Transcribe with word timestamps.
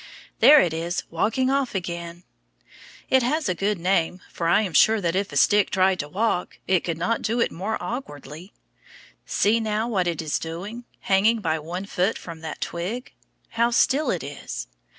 There, 0.39 0.59
it 0.59 0.73
is 0.73 1.03
walking 1.11 1.51
off 1.51 1.75
again. 1.75 2.23
It 3.11 3.21
has 3.21 3.47
a 3.47 3.53
good 3.53 3.77
name, 3.77 4.19
for 4.31 4.47
I 4.47 4.63
am 4.63 4.73
sure 4.73 4.99
that 4.99 5.15
if 5.15 5.31
a 5.31 5.37
stick 5.37 5.69
tried 5.69 5.99
to 5.99 6.09
walk, 6.09 6.57
it 6.65 6.79
could 6.83 6.97
not 6.97 7.21
do 7.21 7.39
it 7.39 7.51
more 7.51 7.77
awkwardly. 7.79 8.51
See 9.27 9.59
now, 9.59 9.87
what 9.87 10.07
it 10.07 10.19
is 10.19 10.39
doing, 10.39 10.85
hanging 11.01 11.39
by 11.39 11.59
one 11.59 11.85
foot 11.85 12.17
from 12.17 12.39
that 12.39 12.61
twig. 12.61 13.13
How 13.49 13.69
still 13.69 14.09
it 14.09 14.23
is. 14.23 14.65